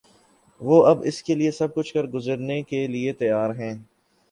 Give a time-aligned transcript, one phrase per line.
[0.61, 3.73] وہ اب اس کے لیے سب کچھ کر گزرنے کے لیے تیار ہیں۔